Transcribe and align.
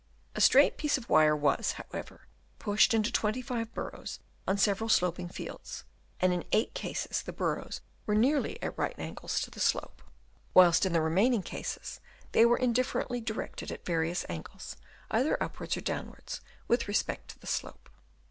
A 0.33 0.41
straight 0.41 0.77
piece 0.77 0.97
of 0.97 1.09
wire 1.11 1.35
was, 1.35 1.73
how 1.73 1.83
ever, 1.93 2.25
pushed 2.57 2.95
into 2.95 3.11
twenty 3.11 3.39
five 3.43 3.71
burrows 3.75 4.17
on 4.47 4.57
several 4.57 4.89
sloping 4.89 5.29
fields, 5.29 5.83
and 6.19 6.33
in 6.33 6.43
eight 6.51 6.73
cases 6.73 7.21
the 7.21 7.31
burrows 7.31 7.81
were 8.07 8.15
nearly 8.15 8.59
at 8.63 8.75
right 8.79 8.97
angles 8.97 9.39
to 9.41 9.51
the 9.51 9.59
slope; 9.59 10.01
whilst 10.55 10.87
in 10.87 10.93
the 10.93 11.01
remaining 11.01 11.43
cases 11.43 11.99
they 12.31 12.47
were 12.47 12.57
indifferently 12.57 13.21
directed 13.21 13.71
at 13.71 13.85
various 13.85 14.25
angles, 14.27 14.75
either 15.11 15.37
upwards 15.39 15.77
or 15.77 15.81
downwards 15.81 16.41
with 16.67 16.87
respect 16.87 17.27
to 17.27 17.39
the 17.39 17.45
slope. 17.45 17.87